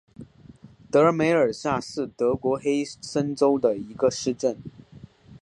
[0.91, 4.57] 迪梅尔塞是德国黑森州的一个市镇。